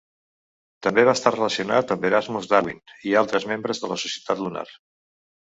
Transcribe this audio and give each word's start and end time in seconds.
També 0.85 1.03
va 1.09 1.13
estar 1.17 1.33
relacionat 1.35 1.93
amb 1.97 2.09
Erasmus 2.11 2.49
Darwin 2.53 2.81
i 3.11 3.13
altres 3.23 3.47
membres 3.53 3.85
de 3.85 3.91
la 3.93 3.99
Societat 4.07 4.43
lunar. 4.47 4.69